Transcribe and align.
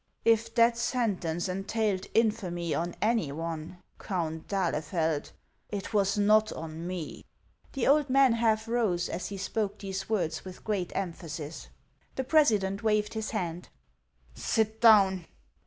"If 0.35 0.55
that 0.55 0.79
sentence 0.79 1.47
entailed 1.47 2.07
infamy 2.15 2.73
on 2.73 2.95
any 3.03 3.31
one, 3.31 3.83
Count 3.99 4.47
d'Ahlefeld, 4.47 5.31
it 5.69 5.93
was 5.93 6.17
not 6.17 6.51
on 6.53 6.87
me." 6.87 7.23
The 7.73 7.85
old 7.85 8.09
man 8.09 8.33
half 8.33 8.67
rose 8.67 9.09
as 9.09 9.27
he 9.27 9.37
spoke 9.37 9.77
these 9.77 10.09
words 10.09 10.43
with 10.43 10.63
great 10.63 10.91
emphasis. 10.95 11.67
The 12.15 12.23
president 12.23 12.81
waved 12.81 13.13
his 13.13 13.29
hand." 13.29 13.69
Sit 14.33 14.81
down. 14.81 15.27